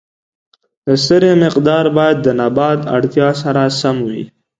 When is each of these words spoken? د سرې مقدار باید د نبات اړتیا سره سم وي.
د 0.85 0.87
سرې 1.05 1.31
مقدار 1.43 1.85
باید 1.97 2.17
د 2.21 2.27
نبات 2.39 2.79
اړتیا 2.95 3.29
سره 3.41 3.61
سم 3.79 3.97
وي. 4.09 4.23